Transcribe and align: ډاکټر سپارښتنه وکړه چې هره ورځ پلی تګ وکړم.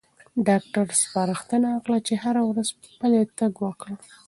ډاکټر 0.47 0.85
سپارښتنه 1.01 1.67
وکړه 1.71 1.97
چې 2.07 2.13
هره 2.23 2.41
ورځ 2.49 2.67
پلی 2.99 3.21
تګ 3.39 3.53
وکړم. 3.65 3.97